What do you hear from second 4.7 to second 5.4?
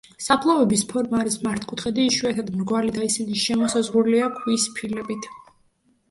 ფილებით.